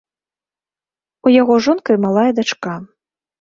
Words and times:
У 1.27 1.33
яго 1.41 1.53
жонка 1.67 1.89
і 1.99 2.01
малая 2.07 2.25
дачка. 2.41 2.73